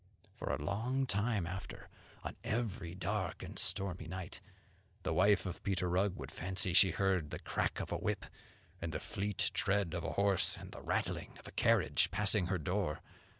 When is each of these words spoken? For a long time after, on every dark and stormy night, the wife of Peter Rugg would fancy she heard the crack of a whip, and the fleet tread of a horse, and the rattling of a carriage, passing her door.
For 0.33 0.51
a 0.51 0.59
long 0.63 1.05
time 1.05 1.45
after, 1.45 1.87
on 2.23 2.35
every 2.43 2.95
dark 2.95 3.43
and 3.43 3.59
stormy 3.59 4.07
night, 4.07 4.41
the 5.03 5.13
wife 5.13 5.45
of 5.45 5.61
Peter 5.61 5.87
Rugg 5.87 6.15
would 6.15 6.31
fancy 6.31 6.73
she 6.73 6.89
heard 6.89 7.29
the 7.29 7.37
crack 7.37 7.79
of 7.79 7.91
a 7.91 7.97
whip, 7.97 8.25
and 8.81 8.93
the 8.93 8.99
fleet 8.99 9.51
tread 9.53 9.93
of 9.93 10.03
a 10.03 10.13
horse, 10.13 10.57
and 10.57 10.71
the 10.71 10.81
rattling 10.81 11.37
of 11.37 11.47
a 11.47 11.51
carriage, 11.51 12.09
passing 12.09 12.47
her 12.47 12.57
door. 12.57 13.01